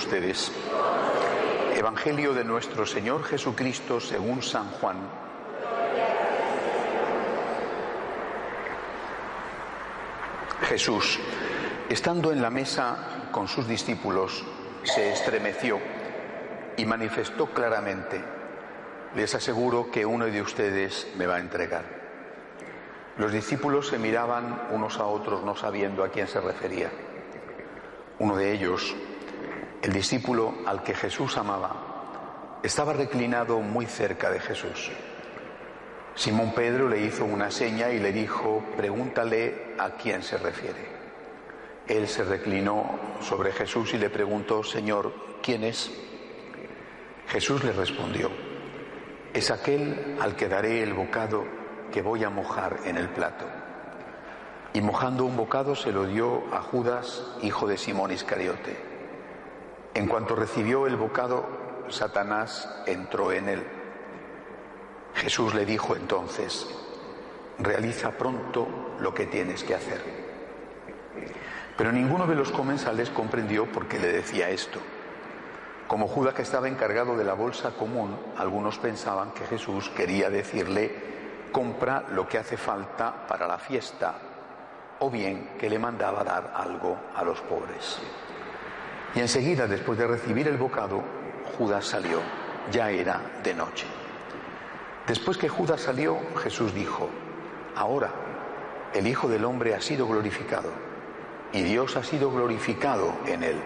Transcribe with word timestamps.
ustedes. 0.00 0.50
Evangelio 1.76 2.32
de 2.32 2.42
nuestro 2.42 2.86
Señor 2.86 3.22
Jesucristo 3.22 4.00
según 4.00 4.42
San 4.42 4.70
Juan. 4.70 4.96
Jesús, 10.62 11.20
estando 11.90 12.32
en 12.32 12.40
la 12.40 12.48
mesa 12.48 13.28
con 13.30 13.46
sus 13.46 13.68
discípulos, 13.68 14.42
se 14.84 15.12
estremeció 15.12 15.78
y 16.78 16.86
manifestó 16.86 17.46
claramente, 17.52 18.22
les 19.14 19.34
aseguro 19.34 19.90
que 19.90 20.06
uno 20.06 20.24
de 20.24 20.40
ustedes 20.40 21.08
me 21.18 21.26
va 21.26 21.36
a 21.36 21.40
entregar. 21.40 21.84
Los 23.18 23.32
discípulos 23.32 23.88
se 23.88 23.98
miraban 23.98 24.68
unos 24.70 24.98
a 24.98 25.04
otros 25.04 25.44
no 25.44 25.54
sabiendo 25.56 26.02
a 26.04 26.08
quién 26.08 26.26
se 26.26 26.40
refería. 26.40 26.90
Uno 28.18 28.36
de 28.36 28.52
ellos, 28.52 28.94
el 29.82 29.92
discípulo 29.92 30.54
al 30.66 30.82
que 30.82 30.94
Jesús 30.94 31.36
amaba, 31.38 32.58
estaba 32.62 32.92
reclinado 32.92 33.60
muy 33.60 33.86
cerca 33.86 34.30
de 34.30 34.38
Jesús. 34.38 34.90
Simón 36.14 36.52
Pedro 36.54 36.88
le 36.88 37.00
hizo 37.00 37.24
una 37.24 37.50
seña 37.50 37.90
y 37.90 37.98
le 37.98 38.12
dijo, 38.12 38.62
pregúntale 38.76 39.74
a 39.78 39.90
quién 39.90 40.22
se 40.22 40.36
refiere. 40.36 41.00
Él 41.86 42.06
se 42.08 42.24
reclinó 42.24 42.98
sobre 43.20 43.52
Jesús 43.52 43.94
y 43.94 43.98
le 43.98 44.10
preguntó, 44.10 44.62
Señor, 44.62 45.14
¿quién 45.42 45.64
es? 45.64 45.90
Jesús 47.28 47.64
le 47.64 47.72
respondió, 47.72 48.30
es 49.32 49.50
aquel 49.50 50.16
al 50.20 50.36
que 50.36 50.48
daré 50.48 50.82
el 50.82 50.92
bocado 50.92 51.44
que 51.90 52.02
voy 52.02 52.22
a 52.24 52.30
mojar 52.30 52.80
en 52.84 52.96
el 52.98 53.08
plato. 53.08 53.46
Y 54.74 54.82
mojando 54.82 55.24
un 55.24 55.36
bocado 55.36 55.74
se 55.74 55.90
lo 55.90 56.04
dio 56.06 56.42
a 56.52 56.60
Judas, 56.60 57.24
hijo 57.40 57.66
de 57.66 57.78
Simón 57.78 58.12
Iscariote. 58.12 58.89
En 59.94 60.06
cuanto 60.06 60.36
recibió 60.36 60.86
el 60.86 60.96
bocado, 60.96 61.44
Satanás 61.88 62.68
entró 62.86 63.32
en 63.32 63.48
él. 63.48 63.66
Jesús 65.14 65.54
le 65.54 65.64
dijo 65.64 65.96
entonces, 65.96 66.68
realiza 67.58 68.12
pronto 68.12 68.96
lo 69.00 69.12
que 69.12 69.26
tienes 69.26 69.64
que 69.64 69.74
hacer. 69.74 70.00
Pero 71.76 71.92
ninguno 71.92 72.26
de 72.26 72.36
los 72.36 72.52
comensales 72.52 73.10
comprendió 73.10 73.70
por 73.70 73.88
qué 73.88 73.98
le 73.98 74.12
decía 74.12 74.50
esto. 74.50 74.78
Como 75.88 76.06
Judas 76.06 76.34
que 76.34 76.42
estaba 76.42 76.68
encargado 76.68 77.16
de 77.16 77.24
la 77.24 77.34
bolsa 77.34 77.72
común, 77.72 78.16
algunos 78.38 78.78
pensaban 78.78 79.32
que 79.32 79.44
Jesús 79.46 79.90
quería 79.90 80.30
decirle, 80.30 81.48
compra 81.50 82.04
lo 82.12 82.28
que 82.28 82.38
hace 82.38 82.56
falta 82.56 83.26
para 83.26 83.48
la 83.48 83.58
fiesta, 83.58 84.14
o 85.00 85.10
bien 85.10 85.56
que 85.58 85.68
le 85.68 85.80
mandaba 85.80 86.22
dar 86.22 86.52
algo 86.54 86.96
a 87.16 87.24
los 87.24 87.40
pobres. 87.40 87.98
Y 89.14 89.20
enseguida, 89.20 89.66
después 89.66 89.98
de 89.98 90.06
recibir 90.06 90.46
el 90.48 90.56
bocado, 90.56 91.02
Judas 91.56 91.84
salió. 91.84 92.20
Ya 92.70 92.90
era 92.90 93.40
de 93.42 93.54
noche. 93.54 93.86
Después 95.06 95.36
que 95.36 95.48
Judas 95.48 95.80
salió, 95.80 96.18
Jesús 96.42 96.72
dijo, 96.74 97.08
ahora 97.74 98.12
el 98.94 99.06
Hijo 99.06 99.28
del 99.28 99.44
Hombre 99.44 99.74
ha 99.74 99.80
sido 99.80 100.06
glorificado 100.06 100.70
y 101.52 101.62
Dios 101.62 101.96
ha 101.96 102.04
sido 102.04 102.30
glorificado 102.30 103.12
en 103.26 103.42
él. 103.42 103.60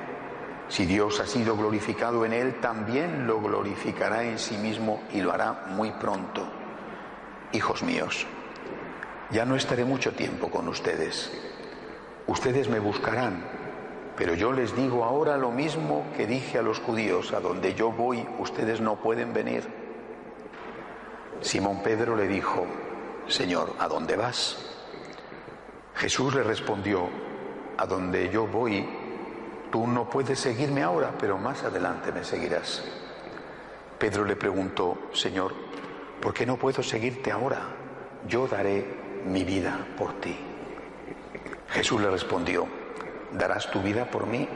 Si 0.68 0.86
Dios 0.86 1.20
ha 1.20 1.26
sido 1.26 1.56
glorificado 1.56 2.24
en 2.24 2.32
él, 2.32 2.60
también 2.60 3.26
lo 3.26 3.40
glorificará 3.40 4.24
en 4.24 4.38
sí 4.38 4.56
mismo 4.56 5.02
y 5.12 5.20
lo 5.20 5.32
hará 5.32 5.66
muy 5.68 5.90
pronto. 5.92 6.46
Hijos 7.52 7.82
míos, 7.82 8.26
ya 9.30 9.44
no 9.44 9.56
estaré 9.56 9.84
mucho 9.84 10.12
tiempo 10.12 10.50
con 10.50 10.68
ustedes. 10.68 11.30
Ustedes 12.26 12.68
me 12.68 12.78
buscarán, 12.78 13.44
pero 14.16 14.34
yo 14.34 14.52
les 14.52 14.76
digo 14.76 15.04
ahora 15.04 15.36
lo 15.36 15.50
mismo 15.50 16.06
que 16.16 16.26
dije 16.26 16.58
a 16.58 16.62
los 16.62 16.78
judíos, 16.78 17.32
a 17.32 17.40
donde 17.40 17.74
yo 17.74 17.90
voy, 17.90 18.26
ustedes 18.38 18.80
no 18.80 18.96
pueden 18.96 19.32
venir. 19.32 19.64
Simón 21.40 21.82
Pedro 21.82 22.14
le 22.16 22.28
dijo, 22.28 22.64
Señor, 23.26 23.74
¿a 23.78 23.88
dónde 23.88 24.16
vas? 24.16 24.56
Jesús 25.96 26.34
le 26.34 26.42
respondió, 26.42 27.08
a 27.76 27.86
donde 27.86 28.30
yo 28.30 28.46
voy, 28.46 28.88
tú 29.70 29.86
no 29.86 30.08
puedes 30.08 30.38
seguirme 30.38 30.82
ahora, 30.82 31.12
pero 31.18 31.36
más 31.36 31.64
adelante 31.64 32.12
me 32.12 32.22
seguirás. 32.24 32.84
Pedro 33.98 34.24
le 34.24 34.36
preguntó, 34.36 35.10
Señor, 35.12 35.52
¿por 36.20 36.32
qué 36.32 36.46
no 36.46 36.56
puedo 36.56 36.82
seguirte 36.82 37.32
ahora? 37.32 37.62
Yo 38.28 38.46
daré 38.46 38.86
mi 39.26 39.44
vida 39.44 39.86
por 39.98 40.20
ti. 40.20 40.36
Jesús 41.70 42.00
le 42.00 42.10
respondió, 42.10 42.66
¿darás 43.34 43.70
tu 43.70 43.82
vida 43.82 44.06
por 44.06 44.26
mí? 44.26 44.48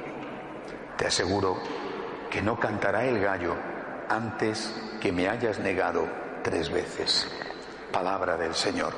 Te 0.96 1.06
aseguro 1.06 1.58
que 2.30 2.42
no 2.42 2.58
cantará 2.58 3.04
el 3.04 3.20
gallo 3.20 3.54
antes 4.08 4.74
que 5.00 5.12
me 5.12 5.28
hayas 5.28 5.58
negado 5.58 6.08
tres 6.42 6.70
veces. 6.70 7.28
Palabra 7.92 8.36
del 8.36 8.54
Señor. 8.54 8.92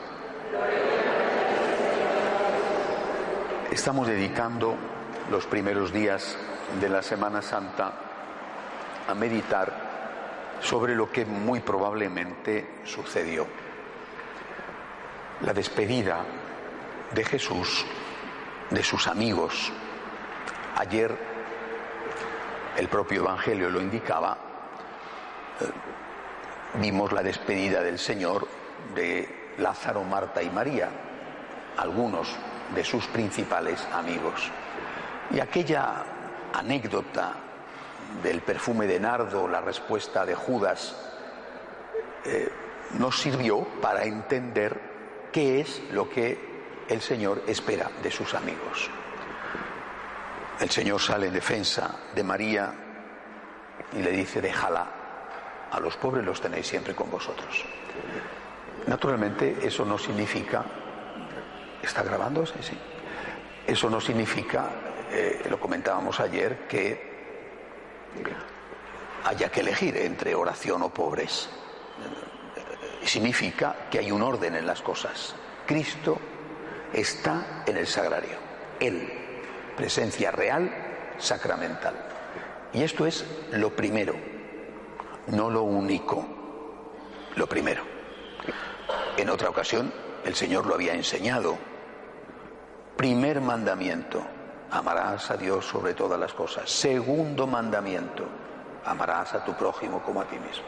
Estamos 3.71 4.09
dedicando 4.09 4.77
los 5.31 5.47
primeros 5.47 5.93
días 5.93 6.37
de 6.81 6.89
la 6.89 7.03
Semana 7.03 7.41
Santa 7.41 7.93
a 9.09 9.15
meditar 9.15 9.91
sobre 10.61 10.95
lo 10.95 11.11
que 11.11 11.25
muy 11.25 11.61
probablemente 11.61 12.81
sucedió. 12.85 13.47
La 15.43 15.55
despedida 15.55 16.25
de 17.15 17.25
Jesús 17.25 17.87
de 18.71 18.83
sus 18.83 19.07
amigos. 19.07 19.73
Ayer 20.77 21.17
el 22.77 22.89
propio 22.89 23.23
Evangelio 23.23 23.69
lo 23.69 23.81
indicaba, 23.81 24.39
vimos 26.75 27.13
la 27.13 27.23
despedida 27.23 27.83
del 27.83 27.99
Señor 27.99 28.47
de 28.95 29.55
Lázaro, 29.59 30.05
Marta 30.05 30.43
y 30.43 30.51
María, 30.51 30.89
algunos 31.77 32.29
de 32.75 32.85
sus 32.85 33.07
principales 33.09 33.87
amigos. 33.93 34.51
Y 35.33 35.41
aquella 35.41 36.05
anécdota 36.55 37.35
del 38.23 38.41
perfume 38.41 38.87
de 38.87 39.01
nardo, 39.01 39.49
la 39.49 39.61
respuesta 39.61 40.25
de 40.25 40.35
Judas, 40.35 40.97
eh, 42.25 42.51
nos 42.99 43.19
sirvió 43.21 43.65
para 43.81 44.05
entender 44.05 44.81
qué 45.33 45.61
es 45.61 45.83
lo 45.93 46.09
que 46.09 46.50
el 46.91 47.01
Señor 47.01 47.43
espera 47.47 47.91
de 48.03 48.11
sus 48.11 48.35
amigos. 48.35 48.91
El 50.61 50.71
Señor 50.71 51.01
sale 51.01 51.29
en 51.29 51.33
defensa 51.33 51.97
de 52.15 52.23
María 52.23 52.75
y 53.93 54.03
le 54.03 54.11
dice, 54.11 54.43
déjala, 54.43 54.87
a 55.71 55.81
los 55.81 55.97
pobres 55.97 56.25
los 56.25 56.41
tenéis 56.41 56.67
siempre 56.67 56.95
con 56.95 57.11
vosotros. 57.11 57.65
Naturalmente 58.87 59.57
eso 59.63 59.85
no 59.85 59.97
significa 59.97 60.65
¿Está 61.83 62.03
grabándose? 62.03 62.63
Sí. 62.63 62.77
Eso 63.67 63.89
no 63.89 64.01
significa, 64.01 64.71
eh, 65.11 65.47
lo 65.49 65.59
comentábamos 65.59 66.21
ayer, 66.21 66.67
que 66.69 67.11
haya 69.25 69.51
que 69.51 69.61
elegir 69.61 69.97
entre 69.97 70.35
oración 70.35 70.83
o 70.83 70.91
pobres. 70.91 71.49
Significa 73.05 73.89
que 73.91 73.99
hay 73.99 74.11
un 74.13 74.23
orden 74.23 74.57
en 74.57 74.67
las 74.67 74.83
cosas. 74.83 75.35
Cristo 75.67 76.19
está 76.93 77.63
en 77.67 77.77
el 77.77 77.87
sagrario. 77.87 78.37
Él, 78.79 79.13
presencia 79.77 80.31
real, 80.31 80.71
sacramental. 81.19 81.95
Y 82.73 82.83
esto 82.83 83.07
es 83.07 83.25
lo 83.53 83.75
primero, 83.75 84.15
no 85.29 85.51
lo 85.51 85.63
único, 85.63 86.25
lo 87.37 87.47
primero. 87.47 87.83
En 89.17 89.29
otra 89.29 89.51
ocasión 89.51 89.93
el 90.25 90.35
Señor 90.35 90.67
lo 90.67 90.75
había 90.75 90.95
enseñado 90.95 91.59
Primer 93.01 93.41
mandamiento, 93.41 94.23
amarás 94.71 95.31
a 95.31 95.39
Dios 95.39 95.65
sobre 95.65 95.95
todas 95.95 96.21
las 96.21 96.35
cosas. 96.35 96.71
Segundo 96.71 97.47
mandamiento, 97.47 98.27
amarás 98.85 99.33
a 99.33 99.43
tu 99.43 99.55
prójimo 99.55 100.03
como 100.03 100.21
a 100.21 100.27
ti 100.27 100.37
mismo. 100.39 100.67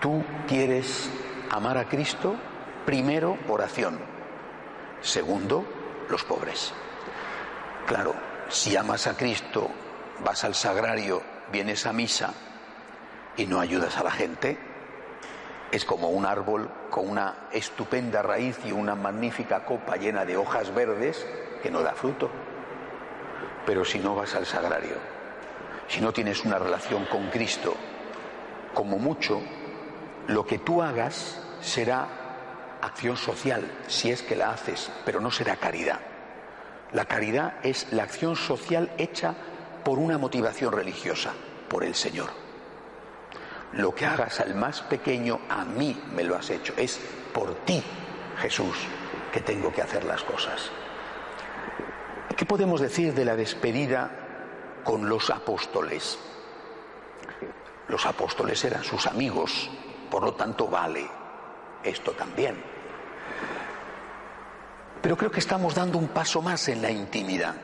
Tú 0.00 0.24
quieres 0.48 1.08
amar 1.52 1.78
a 1.78 1.88
Cristo, 1.88 2.34
primero 2.84 3.38
oración, 3.48 4.00
segundo 5.00 5.64
los 6.08 6.24
pobres. 6.24 6.72
Claro, 7.86 8.14
si 8.48 8.76
amas 8.76 9.06
a 9.06 9.16
Cristo, 9.16 9.70
vas 10.24 10.44
al 10.44 10.54
sagrario, 10.54 11.22
vienes 11.52 11.86
a 11.86 11.92
misa 11.92 12.34
y 13.36 13.46
no 13.46 13.60
ayudas 13.60 13.96
a 13.96 14.04
la 14.04 14.10
gente, 14.10 14.58
es 15.70 15.84
como 15.84 16.08
un 16.08 16.24
árbol 16.24 16.70
con 16.90 17.08
una 17.08 17.48
estupenda 17.52 18.22
raíz 18.22 18.58
y 18.64 18.72
una 18.72 18.94
magnífica 18.94 19.64
copa 19.64 19.96
llena 19.96 20.24
de 20.24 20.36
hojas 20.36 20.74
verdes 20.74 21.26
que 21.62 21.70
no 21.70 21.82
da 21.82 21.92
fruto. 21.92 22.30
Pero 23.66 23.84
si 23.84 23.98
no 23.98 24.14
vas 24.14 24.34
al 24.34 24.46
sagrario, 24.46 24.96
si 25.88 26.00
no 26.00 26.12
tienes 26.12 26.44
una 26.44 26.58
relación 26.58 27.04
con 27.06 27.28
Cristo, 27.28 27.74
como 28.72 28.98
mucho, 28.98 29.42
lo 30.26 30.46
que 30.46 30.58
tú 30.58 30.82
hagas 30.82 31.38
será 31.60 32.06
acción 32.82 33.16
social, 33.16 33.70
si 33.86 34.10
es 34.10 34.22
que 34.22 34.36
la 34.36 34.50
haces, 34.50 34.90
pero 35.04 35.20
no 35.20 35.30
será 35.30 35.56
caridad. 35.56 36.00
La 36.92 37.04
caridad 37.04 37.54
es 37.62 37.92
la 37.92 38.04
acción 38.04 38.36
social 38.36 38.90
hecha 38.98 39.34
por 39.84 39.98
una 39.98 40.18
motivación 40.18 40.72
religiosa, 40.72 41.32
por 41.68 41.84
el 41.84 41.94
Señor. 41.94 42.30
Lo 43.72 43.94
que 43.94 44.06
hagas 44.06 44.40
al 44.40 44.54
más 44.54 44.80
pequeño, 44.82 45.40
a 45.48 45.64
mí 45.64 46.00
me 46.14 46.24
lo 46.24 46.36
has 46.36 46.48
hecho. 46.50 46.72
Es 46.76 46.98
por 47.34 47.54
ti, 47.66 47.82
Jesús, 48.38 48.76
que 49.32 49.40
tengo 49.40 49.72
que 49.72 49.82
hacer 49.82 50.04
las 50.04 50.22
cosas. 50.22 50.70
¿Qué 52.36 52.46
podemos 52.46 52.80
decir 52.80 53.12
de 53.14 53.24
la 53.24 53.36
despedida 53.36 54.10
con 54.84 55.08
los 55.08 55.28
apóstoles? 55.28 56.18
Los 57.88 58.06
apóstoles 58.06 58.64
eran 58.64 58.84
sus 58.84 59.06
amigos, 59.06 59.68
por 60.10 60.22
lo 60.22 60.34
tanto 60.34 60.68
vale 60.68 61.17
esto 61.82 62.12
también. 62.12 62.56
Pero 65.00 65.16
creo 65.16 65.30
que 65.30 65.40
estamos 65.40 65.74
dando 65.74 65.98
un 65.98 66.08
paso 66.08 66.42
más 66.42 66.68
en 66.68 66.82
la 66.82 66.90
intimidad. 66.90 67.54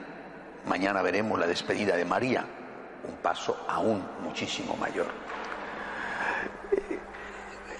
Mañana 0.66 1.02
veremos 1.02 1.38
la 1.38 1.46
despedida 1.46 1.96
de 1.96 2.04
María, 2.04 2.44
un 3.06 3.16
paso 3.16 3.66
aún 3.68 4.02
muchísimo 4.22 4.76
mayor. 4.76 5.06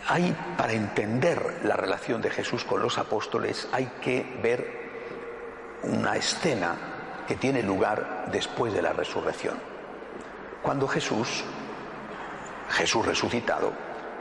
Hay, 0.07 0.37
para 0.59 0.73
entender 0.75 1.61
la 1.65 1.77
relación 1.77 2.21
de 2.21 2.31
Jesús 2.31 2.65
con 2.65 2.83
los 2.83 2.99
apóstoles, 2.99 3.69
hay 3.73 3.87
que 4.03 4.39
ver 4.43 4.85
una 5.83 6.17
escena 6.17 6.77
que 7.27 7.37
tiene 7.37 7.63
lugar 7.63 8.27
después 8.31 8.75
de 8.75 8.83
la 8.83 8.93
resurrección. 8.93 9.59
Cuando 10.63 10.87
Jesús, 10.89 11.43
Jesús 12.71 13.07
resucitado, 13.07 13.73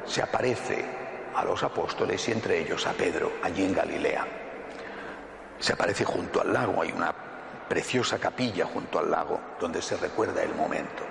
se 0.06 0.22
aparece 0.22 1.03
a 1.36 1.44
los 1.44 1.64
apóstoles 1.64 2.28
y 2.28 2.32
entre 2.32 2.60
ellos 2.60 2.86
a 2.88 2.94
Pedro, 2.94 3.34
allí 3.42 3.64
en 3.64 3.74
Galilea. 3.74 4.26
Se 5.60 5.74
aparece 5.74 6.04
junto 6.04 6.42
al 6.42 6.52
lago, 6.52 6.82
hay 6.82 6.92
una 6.92 7.14
preciosa 7.68 8.20
capilla 8.20 8.66
junto 8.66 9.00
al 9.00 9.10
lago 9.10 9.40
donde 9.60 9.82
se 9.82 9.98
recuerda 9.98 10.44
el 10.44 10.54
momento. 10.54 11.04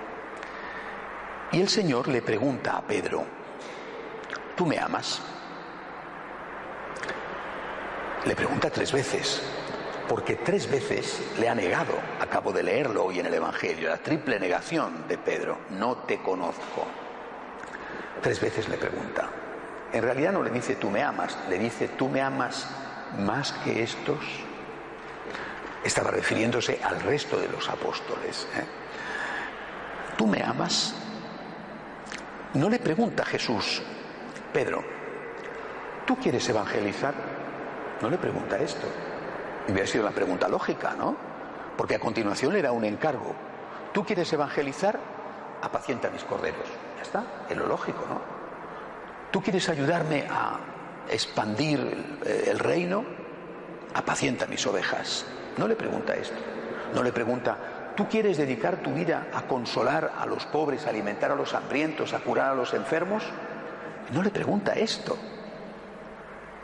Y 1.51 1.61
el 1.61 1.69
Señor 1.69 2.07
le 2.07 2.21
pregunta 2.21 2.77
a 2.77 2.81
Pedro, 2.81 3.25
¿tú 4.55 4.65
me 4.65 4.79
amas? 4.79 5.21
Le 8.25 8.35
pregunta 8.35 8.69
tres 8.69 8.91
veces, 8.91 9.41
porque 10.07 10.35
tres 10.37 10.69
veces 10.69 11.21
le 11.39 11.49
ha 11.49 11.55
negado, 11.55 11.93
acabo 12.19 12.51
de 12.51 12.63
leerlo 12.63 13.05
hoy 13.05 13.19
en 13.19 13.25
el 13.25 13.33
Evangelio, 13.33 13.89
la 13.89 13.97
triple 13.97 14.39
negación 14.39 15.07
de 15.07 15.17
Pedro, 15.17 15.59
no 15.71 15.97
te 15.97 16.21
conozco. 16.21 16.87
Tres 18.21 18.39
veces 18.39 18.69
le 18.69 18.77
pregunta. 18.77 19.42
En 19.93 20.01
realidad 20.01 20.31
no 20.31 20.41
le 20.41 20.49
dice 20.49 20.75
tú 20.75 20.89
me 20.89 21.03
amas, 21.03 21.37
le 21.49 21.59
dice 21.59 21.87
tú 21.87 22.09
me 22.09 22.19
amas 22.19 22.67
más 23.19 23.51
que 23.63 23.83
estos. 23.83 24.19
Estaba 25.83 26.09
refiriéndose 26.09 26.79
al 26.83 26.99
resto 27.01 27.39
de 27.39 27.47
los 27.47 27.69
apóstoles. 27.69 28.47
¿eh? 28.55 28.65
¿Tú 30.17 30.25
me 30.25 30.41
amas? 30.41 30.95
No 32.55 32.69
le 32.69 32.79
pregunta 32.79 33.23
Jesús, 33.23 33.83
Pedro, 34.51 34.83
¿tú 36.07 36.15
quieres 36.15 36.47
evangelizar? 36.49 37.13
No 38.01 38.09
le 38.09 38.17
pregunta 38.17 38.57
esto. 38.57 38.87
Y 39.67 39.71
hubiera 39.71 39.87
sido 39.87 40.05
una 40.05 40.13
pregunta 40.13 40.47
lógica, 40.47 40.95
¿no? 40.97 41.15
Porque 41.77 41.95
a 41.95 41.99
continuación 41.99 42.53
le 42.53 42.61
da 42.63 42.71
un 42.71 42.83
encargo. 42.83 43.35
¿Tú 43.93 44.03
quieres 44.03 44.31
evangelizar? 44.33 44.99
Apacienta 45.61 46.09
mis 46.09 46.23
corderos. 46.23 46.67
Ya 46.97 47.03
está, 47.03 47.23
es 47.49 47.57
lo 47.57 47.67
lógico, 47.67 48.05
¿no? 48.09 48.32
¿Tú 49.33 49.41
quieres 49.41 49.67
ayudarme 49.67 50.27
a 50.29 50.59
expandir 51.09 51.79
el, 52.23 52.49
el 52.49 52.59
reino? 52.59 53.03
Apacienta 53.95 54.45
mis 54.45 54.63
ovejas. 54.67 55.25
No 55.57 55.67
le 55.67 55.75
pregunta 55.75 56.13
esto. 56.13 56.37
No 56.93 57.01
le 57.01 57.11
pregunta, 57.11 57.57
¿tú 57.95 58.07
quieres 58.07 58.37
dedicar 58.37 58.83
tu 58.83 58.93
vida 58.93 59.29
a 59.33 59.41
consolar 59.47 60.13
a 60.19 60.27
los 60.27 60.45
pobres, 60.45 60.85
a 60.85 60.91
alimentar 60.91 61.31
a 61.31 61.35
los 61.35 61.55
hambrientos, 61.55 62.13
a 62.13 62.19
curar 62.19 62.51
a 62.51 62.53
los 62.53 62.75
enfermos? 62.75 63.23
No 64.11 64.21
le 64.21 64.29
pregunta 64.29 64.73
esto. 64.73 65.17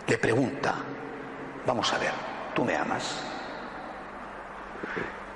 Le 0.06 0.20
pregunta, 0.20 0.76
vamos 1.66 1.92
a 1.92 1.98
ver, 1.98 2.12
¿tú 2.54 2.64
me 2.64 2.76
amas? 2.76 3.16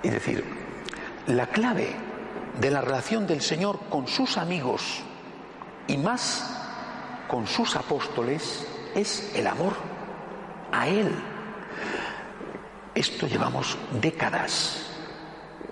Es 0.04 0.12
decir, 0.12 0.46
la 1.26 1.48
clave 1.48 1.96
de 2.60 2.70
la 2.70 2.82
relación 2.82 3.26
del 3.26 3.42
Señor 3.42 3.80
con 3.90 4.08
sus 4.08 4.38
amigos 4.38 5.02
y 5.88 5.98
más 5.98 6.60
con 7.34 7.48
sus 7.48 7.76
apóstoles 7.76 8.64
es 8.94 9.36
el 9.36 9.48
amor 9.48 9.74
a 10.72 10.88
Él. 10.88 11.10
Esto 12.94 13.26
llevamos 13.26 13.76
décadas 14.00 14.92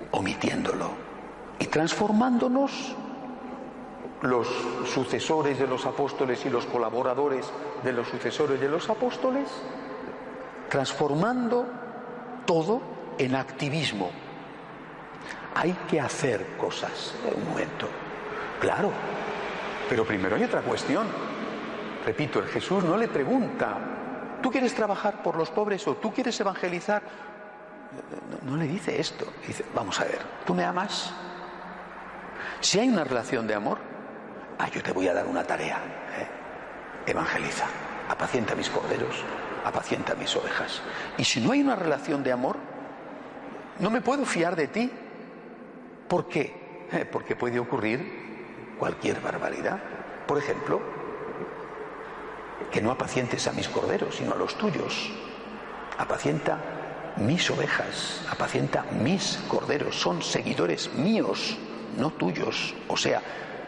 omitiéndolo 0.09 0.89
y 1.59 1.67
transformándonos 1.67 2.95
los 4.23 4.47
sucesores 4.91 5.59
de 5.59 5.67
los 5.67 5.85
apóstoles 5.85 6.43
y 6.47 6.49
los 6.49 6.65
colaboradores 6.65 7.45
de 7.83 7.93
los 7.93 8.07
sucesores 8.07 8.59
de 8.59 8.67
los 8.67 8.89
apóstoles, 8.89 9.47
transformando 10.67 11.67
todo 12.47 12.81
en 13.19 13.35
activismo. 13.35 14.09
Hay 15.53 15.73
que 15.87 16.01
hacer 16.01 16.57
cosas. 16.57 17.13
Un 17.35 17.47
momento. 17.49 17.87
Claro. 18.59 18.89
Pero 19.87 20.05
primero 20.05 20.35
hay 20.37 20.43
otra 20.43 20.61
cuestión. 20.61 21.31
Repito, 22.06 22.39
el 22.39 22.48
Jesús 22.48 22.83
no 22.83 22.98
le 22.98 23.07
pregunta, 23.07 23.77
¿tú 24.42 24.50
quieres 24.50 24.74
trabajar 24.74 25.21
por 25.21 25.36
los 25.36 25.50
pobres 25.50 25.88
o 25.88 25.95
tú 25.95 26.12
quieres 26.12 26.39
evangelizar? 26.39 27.01
No, 28.44 28.56
le 28.57 28.68
dice 28.68 29.00
esto. 29.00 29.25
Dice, 29.45 29.65
vamos 29.74 30.00
a 30.00 30.06
ver, 30.06 30.19
¿tú 30.45 30.53
me 30.53 30.63
amas? 30.63 31.13
Si 32.59 32.80
hay 32.80 32.89
una 32.89 33.03
relación 33.03 33.45
de 33.48 33.56
amor, 33.56 33.77
ah, 34.57 34.69
yo 34.69 34.81
te 34.81 34.92
voy 34.92 35.07
a 35.07 35.13
dar 35.13 35.27
una 35.27 35.44
tarea. 35.44 35.77
¿eh? 36.18 37.09
Evangeliza, 37.12 37.65
apacienta 38.09 38.56
mis 38.56 38.69
corderos, 38.69 39.23
apacienta 39.64 40.16
mis 40.16 40.35
ovejas. 40.35 40.81
Y 41.18 41.23
si 41.23 41.42
no 41.42 41.52
hay 41.52 41.61
una 41.61 41.75
relación 41.75 42.23
de 42.23 42.31
amor, 42.31 42.57
no 43.80 43.90
me 43.90 44.02
puedo 44.02 44.25
fiar 44.25 44.56
de 44.56 44.68
ti. 44.68 44.92
¿Por 46.07 46.28
qué? 46.28 46.87
Eh, 46.92 47.06
porque 47.06 47.35
puede 47.35 47.59
ocurrir 47.59 48.75
cualquier 48.78 49.21
barbaridad. 49.21 49.80
Por 50.28 50.37
ejemplo, 50.37 50.81
que 52.71 52.81
no 52.81 52.91
apacientes 52.91 53.47
a 53.47 53.53
mis 53.53 53.68
corderos, 53.68 54.15
sino 54.15 54.33
a 54.33 54.37
los 54.37 54.57
tuyos. 54.57 55.09
Apacienta 55.97 56.57
mis 57.18 57.49
ovejas, 57.49 58.21
apacienta 58.30 58.85
mis 59.01 59.39
corderos, 59.47 59.99
son 59.99 60.21
seguidores 60.21 60.94
míos, 60.94 61.57
no 61.97 62.11
tuyos. 62.11 62.73
O 62.87 62.97
sea, 62.97 63.21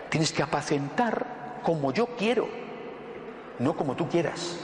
tienes 0.09 0.31
que 0.31 0.43
apacentar 0.43 1.59
como 1.63 1.91
yo 1.91 2.07
quiero, 2.17 2.47
no 3.59 3.75
como 3.75 3.95
tú 3.95 4.07
quieras. 4.07 4.57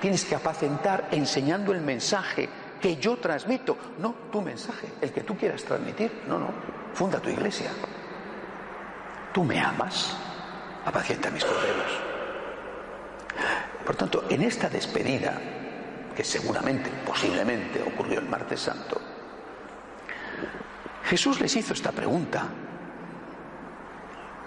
Tienes 0.00 0.24
que 0.24 0.34
apacentar 0.34 1.08
enseñando 1.12 1.72
el 1.72 1.80
mensaje 1.80 2.48
que 2.80 2.96
yo 2.96 3.16
transmito, 3.18 3.76
no 3.98 4.14
tu 4.32 4.42
mensaje, 4.42 4.88
el 5.00 5.12
que 5.12 5.20
tú 5.20 5.36
quieras 5.36 5.62
transmitir. 5.62 6.24
No, 6.26 6.38
no, 6.38 6.48
funda 6.92 7.20
tu 7.20 7.30
iglesia. 7.30 7.70
Tú 9.32 9.44
me 9.44 9.60
amas, 9.60 10.16
apacienta 10.84 11.30
mis 11.30 11.44
corderos. 11.44 12.11
Por 13.92 13.98
tanto, 13.98 14.24
en 14.30 14.40
esta 14.40 14.70
despedida, 14.70 15.38
que 16.16 16.24
seguramente, 16.24 16.88
posiblemente 17.04 17.82
ocurrió 17.82 18.20
el 18.20 18.26
martes 18.26 18.60
santo, 18.60 18.98
Jesús 21.04 21.38
les 21.42 21.54
hizo 21.56 21.74
esta 21.74 21.92
pregunta. 21.92 22.46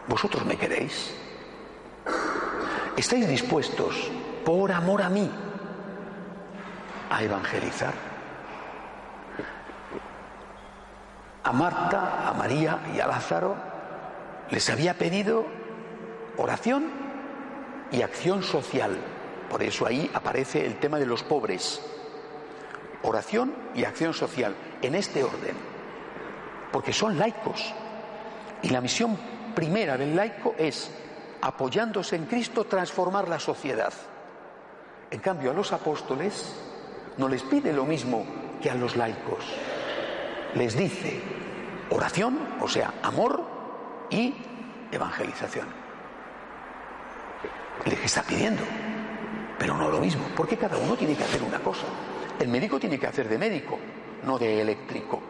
¿Vosotros 0.08 0.44
me 0.48 0.58
queréis? 0.58 1.14
¿Estáis 2.98 3.28
dispuestos, 3.28 4.10
por 4.44 4.72
amor 4.72 5.04
a 5.04 5.10
mí, 5.10 5.30
a 7.12 7.22
evangelizar? 7.22 7.94
A 11.44 11.52
Marta, 11.52 12.30
a 12.30 12.34
María 12.34 12.80
y 12.96 13.00
a 13.00 13.06
Lázaro 13.06 13.56
les 14.50 14.68
había 14.72 14.96
pedido 14.96 15.46
oración 16.36 16.86
y 17.92 18.02
acción 18.02 18.42
social. 18.42 18.98
Por 19.50 19.62
eso 19.64 19.86
ahí 19.86 20.10
aparece 20.14 20.66
el 20.66 20.80
tema 20.80 21.00
de 21.00 21.06
los 21.06 21.24
pobres. 21.24 21.82
Oración 23.04 23.54
y 23.76 23.84
acción 23.84 24.14
social, 24.14 24.56
en 24.82 24.96
este 24.96 25.24
orden. 25.24 25.56
Porque 26.72 26.94
son 26.94 27.18
laicos. 27.18 27.74
Y 28.62 28.70
la 28.70 28.82
misión 28.82 29.18
primera 29.54 29.98
del 29.98 30.16
laico 30.16 30.56
es, 30.58 30.92
apoyándose 31.42 32.16
en 32.16 32.26
Cristo, 32.26 32.66
transformar 32.66 33.28
la 33.30 33.40
sociedad. 33.40 33.94
En 35.12 35.20
cambio, 35.20 35.52
a 35.52 35.54
los 35.54 35.72
apóstoles 35.72 36.56
no 37.18 37.30
les 37.30 37.44
pide 37.44 37.72
lo 37.72 37.86
mismo 37.86 38.26
que 38.62 38.70
a 38.70 38.76
los 38.76 38.96
laicos. 38.96 39.46
Les 40.56 40.76
dice 40.76 41.22
oración, 41.90 42.40
o 42.60 42.68
sea, 42.68 42.94
amor 43.04 43.44
y 44.10 44.34
evangelización. 44.92 45.68
Les 47.86 48.04
está 48.04 48.24
pidiendo, 48.24 48.64
pero 49.58 49.76
no 49.76 49.90
lo 49.90 50.00
mismo, 50.00 50.26
porque 50.36 50.58
cada 50.58 50.78
uno 50.78 50.96
tiene 50.96 51.16
que 51.16 51.24
hacer 51.24 51.42
una 51.44 51.60
cosa. 51.60 51.86
El 52.40 52.50
médico 52.50 52.80
tiene 52.80 53.00
que 53.00 53.08
hacer 53.08 53.30
de 53.30 53.38
médico, 53.38 53.80
no 54.24 54.38
de 54.38 54.62
eléctrico. 54.62 55.22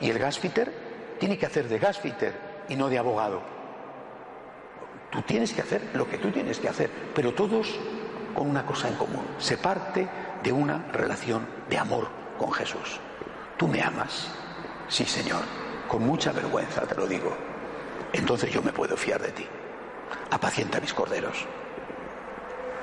Y 0.00 0.10
el 0.10 0.18
gasfiter 0.18 1.16
tiene 1.18 1.38
que 1.38 1.46
hacer 1.46 1.68
de 1.68 1.78
gasfitter 1.78 2.34
y 2.68 2.76
no 2.76 2.88
de 2.88 2.98
abogado. 2.98 3.42
Tú 5.10 5.22
tienes 5.22 5.52
que 5.52 5.62
hacer 5.62 5.82
lo 5.94 6.08
que 6.08 6.18
tú 6.18 6.30
tienes 6.30 6.58
que 6.58 6.68
hacer, 6.68 6.90
pero 7.14 7.32
todos 7.32 7.78
con 8.34 8.48
una 8.48 8.66
cosa 8.66 8.88
en 8.88 8.94
común. 8.94 9.24
Se 9.38 9.56
parte 9.56 10.08
de 10.42 10.52
una 10.52 10.86
relación 10.92 11.46
de 11.68 11.78
amor 11.78 12.08
con 12.38 12.52
Jesús. 12.52 13.00
¿Tú 13.56 13.66
me 13.66 13.82
amas? 13.82 14.28
Sí, 14.88 15.04
Señor. 15.04 15.42
Con 15.88 16.06
mucha 16.06 16.32
vergüenza 16.32 16.82
te 16.82 16.94
lo 16.94 17.06
digo. 17.06 17.34
Entonces 18.12 18.52
yo 18.52 18.62
me 18.62 18.72
puedo 18.72 18.96
fiar 18.96 19.20
de 19.22 19.32
ti. 19.32 19.46
Apacienta 20.30 20.80
mis 20.80 20.92
corderos. 20.92 21.46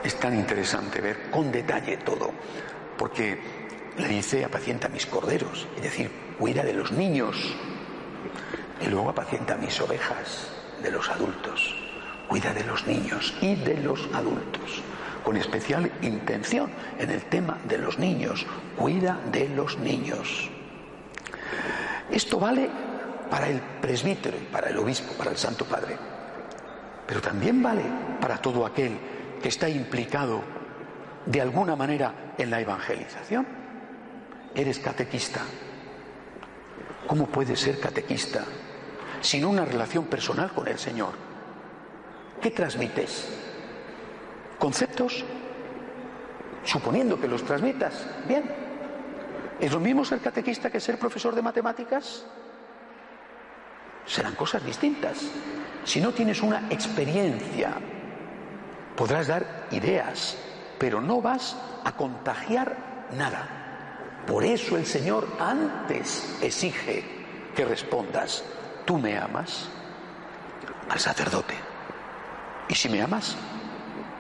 Es 0.06 0.20
tan 0.20 0.38
interesante 0.38 1.02
ver 1.02 1.32
con 1.32 1.52
detalle 1.52 1.98
todo, 1.98 2.30
porque 2.96 3.40
le 3.98 4.08
dice 4.08 4.46
apacienta 4.46 4.88
mis 4.88 5.08
corderos, 5.08 5.68
es 5.78 5.82
decir, 5.82 6.12
cuida 6.38 6.64
de 6.64 6.74
los 6.74 6.92
niños. 6.92 7.36
Y 8.80 8.86
luego 8.86 9.10
apacienta 9.10 9.56
mis 9.56 9.82
ovejas 9.82 10.52
de 10.84 10.92
los 10.92 11.10
adultos. 11.10 11.76
Cuida 12.28 12.54
de 12.54 12.64
los 12.66 12.86
niños 12.86 13.34
y 13.42 13.56
de 13.56 13.78
los 13.78 14.08
adultos. 14.14 14.84
Con 15.24 15.38
especial 15.38 15.92
intención 16.04 16.70
en 17.00 17.10
el 17.10 17.24
tema 17.24 17.58
de 17.64 17.80
los 17.80 17.98
niños. 17.98 18.46
Cuida 18.78 19.20
de 19.32 19.50
los 19.50 19.80
niños. 19.80 20.52
Esto 22.12 22.40
vale 22.40 22.70
para 23.32 23.50
el 23.50 23.60
presbítero 23.82 24.38
para 24.52 24.70
el 24.70 24.78
obispo, 24.78 25.14
para 25.14 25.32
el 25.32 25.38
Santo 25.38 25.66
Padre. 25.66 25.98
Pero 27.08 27.22
también 27.22 27.64
vale 27.64 27.82
para 28.22 28.38
todo 28.38 28.68
aquel 28.68 28.92
que 28.92 29.25
está 29.44 29.70
implicado 29.70 30.42
de 31.26 31.42
alguna 31.42 31.76
manera 31.76 32.34
en 32.38 32.50
la 32.50 32.60
evangelización. 32.62 33.46
Eres 34.54 34.80
catequista. 34.80 35.42
¿Cómo 37.08 37.28
puedes 37.28 37.60
ser 37.60 37.80
catequista 37.80 38.44
sin 39.22 39.46
una 39.46 39.66
relación 39.66 40.06
personal 40.06 40.52
con 40.54 40.68
el 40.68 40.80
Señor? 40.80 41.14
¿Qué 42.42 42.52
transmites? 42.52 43.30
¿Conceptos? 44.60 45.24
Suponiendo 46.64 47.20
que 47.20 47.28
los 47.28 47.44
transmitas. 47.44 48.08
Bien. 48.28 48.44
¿Es 49.60 49.72
lo 49.72 49.80
mismo 49.80 50.04
ser 50.04 50.20
catequista 50.20 50.70
que 50.70 50.80
ser 50.80 50.98
profesor 50.98 51.34
de 51.36 51.42
matemáticas? 51.42 52.26
Serán 54.06 54.36
cosas 54.36 54.66
distintas. 54.66 55.20
Si 55.84 56.02
no 56.02 56.12
tienes 56.12 56.42
una 56.42 56.68
experiencia, 56.70 57.78
podrás 58.96 59.28
dar 59.28 59.68
ideas, 59.72 60.38
pero 60.80 61.02
no 61.02 61.22
vas 61.22 61.56
a 61.84 61.92
contagiar 61.94 62.76
nada. 63.12 63.48
Por 64.28 64.44
eso 64.44 64.78
el 64.78 64.86
Señor 64.86 65.28
antes 65.40 66.38
exige 66.42 67.04
que 67.56 67.66
respondas, 67.66 68.44
¿tú 68.86 68.98
me 68.98 69.18
amas? 69.18 69.70
Al 70.90 71.00
sacerdote. 71.00 71.56
Y 72.68 72.76
si 72.76 72.90
me 72.90 73.02
amas, 73.02 73.36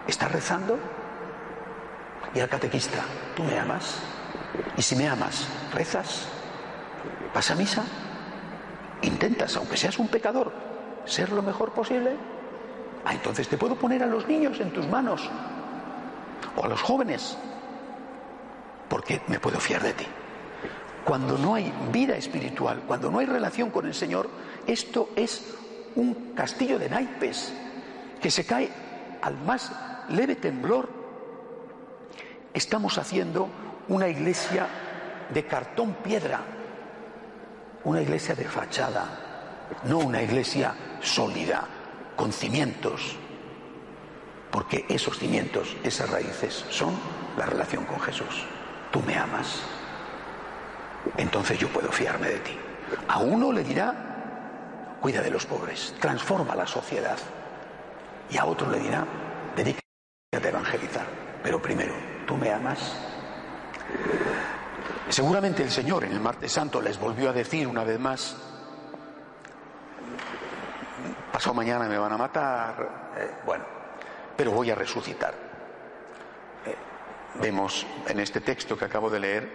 ¿estás 0.08 0.32
rezando? 0.32 0.77
Y 2.34 2.39
al 2.39 2.50
catequista, 2.50 3.00
¿tú 3.36 3.44
me 3.44 3.58
amas? 3.58 3.98
Y 4.77 4.82
si 4.82 4.96
me 4.96 5.08
amas, 5.08 5.48
¿rezas? 5.74 6.27
¿Vas 7.34 7.51
a 7.51 7.55
misa? 7.55 7.84
¿Intentas, 9.01 9.55
aunque 9.58 9.77
seas 9.77 9.98
un 10.00 10.08
pecador, 10.08 10.53
ser 11.05 11.32
lo 11.32 11.41
mejor 11.41 11.72
posible? 11.72 12.15
Ah, 13.05 13.13
entonces 13.13 13.47
te 13.47 13.57
puedo 13.57 13.75
poner 13.75 14.01
a 14.01 14.07
los 14.07 14.27
niños 14.27 14.59
en 14.59 14.71
tus 14.71 14.88
manos 14.88 15.29
o 16.55 16.65
a 16.65 16.67
los 16.67 16.81
jóvenes, 16.81 17.38
porque 18.89 19.21
me 19.27 19.39
puedo 19.39 19.59
fiar 19.59 19.83
de 19.83 19.93
ti. 19.93 20.07
Cuando 21.05 21.38
no 21.38 21.53
hay 21.53 21.71
vida 21.91 22.17
espiritual, 22.17 22.81
cuando 22.88 23.12
no 23.12 23.19
hay 23.19 23.27
relación 23.27 23.69
con 23.69 23.85
el 23.85 23.93
Señor, 23.93 24.27
esto 24.65 25.09
es 25.15 25.55
un 25.95 26.33
castillo 26.33 26.79
de 26.79 26.89
naipes 26.89 27.53
que 28.19 28.31
se 28.31 28.43
cae 28.43 28.71
al 29.21 29.38
más 29.38 29.71
leve 30.09 30.35
temblor. 30.35 30.89
Estamos 32.55 32.97
haciendo 32.97 33.47
una 33.88 34.07
iglesia 34.07 34.65
de 35.31 35.45
cartón 35.45 35.93
piedra, 36.03 36.41
una 37.83 38.01
iglesia 38.01 38.33
de 38.33 38.45
fachada, 38.45 39.05
no 39.83 40.00
una 40.00 40.24
iglesia 40.24 40.74
sólida, 41.01 41.67
con 42.15 42.31
cimientos, 42.31 43.15
porque 44.51 44.86
esos 44.89 45.19
cimientos, 45.19 45.75
esas 45.84 46.10
raíces 46.10 46.65
son 46.69 46.93
la 47.38 47.45
relación 47.45 47.86
con 47.86 48.00
Jesús. 48.00 48.45
Tú 48.91 49.01
me 49.01 49.15
amas, 49.15 49.60
entonces 51.17 51.57
yo 51.60 51.67
puedo 51.69 51.91
fiarme 51.91 52.29
de 52.29 52.39
ti. 52.39 52.57
A 53.07 53.19
uno 53.19 53.51
le 53.51 53.63
dirá, 53.63 54.98
cuida 55.01 55.22
de 55.22 55.29
los 55.29 55.45
pobres, 55.45 55.93
transforma 56.00 56.55
la 56.55 56.67
sociedad. 56.67 57.17
Y 58.29 58.38
a 58.38 58.45
otro 58.45 58.69
le 58.69 58.79
dirá, 58.79 59.05
dedícate 59.55 59.81
a 60.34 60.38
evangelizar. 60.38 61.05
Pero 61.43 61.62
primero, 61.62 61.93
¿tú 62.25 62.36
me 62.38 62.51
amas? 62.51 62.79
Seguramente 65.10 65.62
el 65.62 65.69
Señor 65.69 66.03
en 66.03 66.13
el 66.13 66.19
martes 66.19 66.51
santo 66.51 66.81
les 66.81 67.00
volvió 67.00 67.29
a 67.29 67.34
decir 67.34 67.67
una 67.67 67.84
vez 67.84 68.00
más, 68.00 68.36
pasado 71.36 71.54
mañana 71.54 71.89
me 71.89 71.98
van 71.98 72.13
a 72.13 72.18
matar, 72.18 73.12
eh, 73.18 73.30
bueno, 73.46 73.65
pero 74.38 74.51
voy 74.51 74.72
a 74.72 74.75
resucitar. 74.75 75.34
Eh, 76.65 76.75
vemos 77.42 77.86
en 78.08 78.22
este 78.22 78.39
texto 78.39 78.77
que 78.77 78.86
acabo 78.86 79.10
de 79.10 79.20
leer 79.20 79.50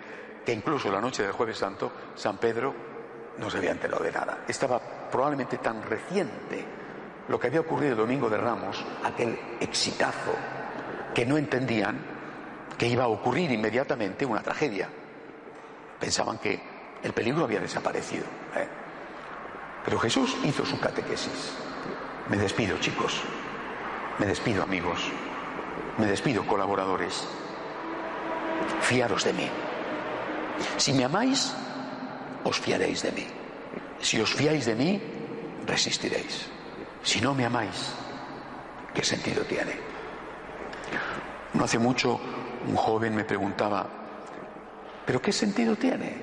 que 0.45 0.53
incluso 0.53 0.93
la 0.93 1.01
noche 1.01 1.23
del 1.23 1.33
jueves 1.33 1.57
santo, 1.57 1.91
San 2.15 2.37
Pedro 2.37 2.75
no 3.39 3.49
se 3.49 3.57
había 3.57 3.71
enterado 3.71 4.05
de 4.05 4.13
nada. 4.13 4.41
Estaba 4.47 4.79
probablemente 5.11 5.57
tan 5.57 5.83
reciente 5.83 6.67
lo 7.29 7.41
que 7.41 7.47
había 7.47 7.61
ocurrido 7.61 7.93
el 7.93 7.99
domingo 7.99 8.29
de 8.29 8.37
Ramos, 8.37 8.85
aquel 9.03 9.41
exitazo, 9.59 10.35
que 11.15 11.25
no 11.25 11.39
entendían 11.39 11.99
que 12.77 12.89
iba 12.89 13.05
a 13.05 13.09
ocurrir 13.09 13.51
inmediatamente 13.53 14.27
una 14.27 14.43
tragedia. 14.43 14.87
Pensaban 15.99 16.37
que 16.37 16.61
el 17.03 17.15
peligro 17.15 17.45
había 17.45 17.61
desaparecido. 17.61 18.27
¿eh? 18.55 18.69
Pero 19.83 19.99
Jesús 19.99 20.37
hizo 20.45 20.67
su 20.67 20.79
catequesis. 20.79 21.70
Me 22.31 22.37
despido, 22.37 22.79
chicos. 22.79 23.21
Me 24.21 24.27
despido, 24.27 24.63
amigos. 24.63 25.11
Me 25.99 26.07
despido, 26.07 26.47
colaboradores. 26.47 27.27
Fiaros 28.83 29.25
de 29.25 29.33
mí. 29.33 29.49
Si 30.77 30.93
me 30.93 31.05
amáis, 31.05 31.53
os 32.45 32.61
fiaréis 32.61 33.03
de 33.03 33.11
mí. 33.11 33.27
Si 34.01 34.21
os 34.21 34.33
fiáis 34.33 34.65
de 34.65 34.77
mí, 34.77 35.03
resistiréis. 35.67 36.47
Si 37.03 37.21
no 37.21 37.35
me 37.35 37.45
amáis, 37.45 37.95
¿qué 38.95 39.03
sentido 39.03 39.43
tiene? 39.43 39.73
No 41.55 41.65
hace 41.65 41.81
mucho 41.81 42.21
un 42.69 42.77
joven 42.77 43.17
me 43.17 43.25
preguntaba, 43.25 43.87
¿pero 45.05 45.21
qué 45.21 45.33
sentido 45.33 45.75
tiene 45.75 46.15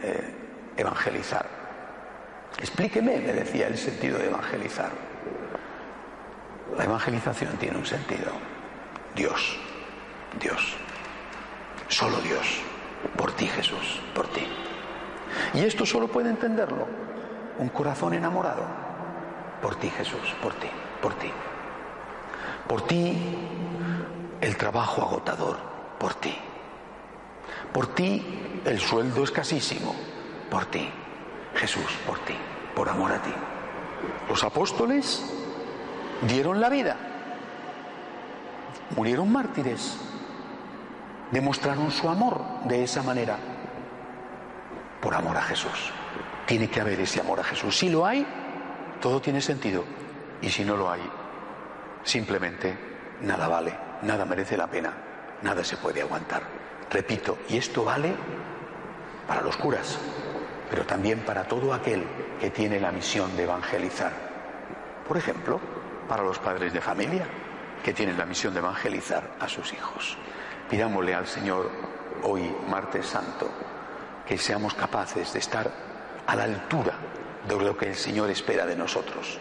eh, 0.00 0.34
evangelizar? 0.76 1.44
Explíqueme, 2.56 3.18
me 3.18 3.32
decía, 3.32 3.66
el 3.66 3.76
sentido 3.76 4.18
de 4.18 4.26
evangelizar. 4.26 5.15
La 6.76 6.84
evangelización 6.84 7.56
tiene 7.56 7.78
un 7.78 7.86
sentido. 7.86 8.32
Dios, 9.14 9.58
Dios, 10.38 10.76
solo 11.88 12.18
Dios, 12.18 12.60
por 13.16 13.32
ti 13.32 13.46
Jesús, 13.46 14.00
por 14.14 14.28
ti. 14.28 14.46
Y 15.54 15.64
esto 15.64 15.86
solo 15.86 16.08
puede 16.08 16.28
entenderlo 16.28 16.86
un 17.58 17.68
corazón 17.70 18.14
enamorado. 18.14 18.64
Por 19.62 19.76
ti 19.76 19.88
Jesús, 19.88 20.34
por 20.42 20.52
ti, 20.54 20.68
por 21.00 21.14
ti. 21.14 21.30
Por 22.68 22.82
ti 22.86 23.16
el 24.40 24.56
trabajo 24.56 25.02
agotador, 25.02 25.56
por 25.98 26.14
ti. 26.14 26.36
Por 27.72 27.94
ti 27.94 28.22
el 28.64 28.78
sueldo 28.80 29.24
escasísimo, 29.24 29.94
por 30.50 30.66
ti. 30.66 30.90
Jesús, 31.54 31.98
por 32.06 32.18
ti, 32.20 32.34
por 32.74 32.88
amor 32.88 33.12
a 33.12 33.22
ti. 33.22 33.32
Los 34.28 34.44
apóstoles 34.44 35.24
dieron 36.22 36.60
la 36.60 36.68
vida, 36.68 36.96
murieron 38.96 39.30
mártires, 39.30 39.98
demostraron 41.30 41.90
su 41.90 42.08
amor 42.08 42.40
de 42.64 42.84
esa 42.84 43.02
manera, 43.02 43.36
por 45.00 45.14
amor 45.14 45.36
a 45.36 45.42
Jesús. 45.42 45.92
Tiene 46.46 46.68
que 46.68 46.80
haber 46.80 47.00
ese 47.00 47.20
amor 47.20 47.40
a 47.40 47.44
Jesús. 47.44 47.76
Si 47.76 47.88
lo 47.88 48.06
hay, 48.06 48.26
todo 49.00 49.20
tiene 49.20 49.40
sentido. 49.40 49.84
Y 50.40 50.50
si 50.50 50.64
no 50.64 50.76
lo 50.76 50.90
hay, 50.90 51.02
simplemente 52.04 52.78
nada 53.22 53.48
vale, 53.48 53.74
nada 54.02 54.24
merece 54.24 54.56
la 54.56 54.66
pena 54.66 54.92
nada 55.42 55.64
se 55.64 55.76
puede 55.76 56.02
aguantar. 56.02 56.42
Repito, 56.90 57.38
y 57.48 57.56
esto 57.56 57.84
vale 57.84 58.14
para 59.26 59.42
los 59.42 59.56
curas, 59.56 59.98
pero 60.70 60.84
también 60.84 61.20
para 61.20 61.44
todo 61.44 61.74
aquel 61.74 62.04
que 62.40 62.50
tiene 62.50 62.80
la 62.80 62.92
misión 62.92 63.36
de 63.36 63.44
evangelizar. 63.44 64.12
Por 65.06 65.16
ejemplo, 65.16 65.60
para 66.08 66.22
los 66.22 66.38
padres 66.38 66.72
de 66.72 66.80
familia 66.80 67.26
que 67.84 67.92
tienen 67.92 68.18
la 68.18 68.26
misión 68.26 68.52
de 68.52 68.60
evangelizar 68.60 69.36
a 69.40 69.48
sus 69.48 69.72
hijos. 69.72 70.16
Pidámosle 70.68 71.14
al 71.14 71.26
Señor 71.26 71.70
hoy, 72.22 72.54
martes 72.68 73.06
santo, 73.06 73.48
que 74.26 74.38
seamos 74.38 74.74
capaces 74.74 75.32
de 75.32 75.38
estar 75.38 75.70
a 76.26 76.36
la 76.36 76.44
altura 76.44 76.94
de 77.46 77.56
lo 77.56 77.76
que 77.76 77.90
el 77.90 77.94
Señor 77.94 78.30
espera 78.30 78.66
de 78.66 78.76
nosotros. 78.76 79.38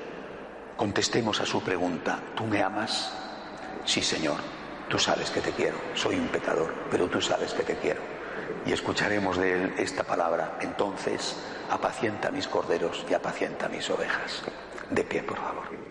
Contestemos 0.77 1.39
a 1.41 1.45
su 1.45 1.63
pregunta, 1.63 2.19
¿tú 2.35 2.45
me 2.45 2.61
amas? 2.61 3.11
Sí, 3.85 4.01
Señor, 4.01 4.37
tú 4.89 4.99
sabes 4.99 5.31
que 5.31 5.41
te 5.41 5.51
quiero, 5.51 5.77
soy 5.95 6.15
un 6.15 6.27
pecador, 6.27 6.73
pero 6.91 7.07
tú 7.07 7.21
sabes 7.21 7.53
que 7.53 7.63
te 7.63 7.77
quiero. 7.77 8.01
Y 8.65 8.73
escucharemos 8.73 9.37
de 9.37 9.53
él 9.53 9.73
esta 9.77 10.03
palabra, 10.03 10.57
entonces 10.61 11.35
apacienta 11.69 12.29
mis 12.29 12.47
corderos 12.47 13.05
y 13.09 13.13
apacienta 13.13 13.69
mis 13.69 13.89
ovejas. 13.89 14.43
De 14.89 15.03
pie, 15.03 15.23
por 15.23 15.37
favor. 15.37 15.84